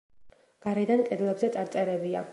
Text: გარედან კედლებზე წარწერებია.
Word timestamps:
გარედან 0.65 1.05
კედლებზე 1.11 1.53
წარწერებია. 1.57 2.29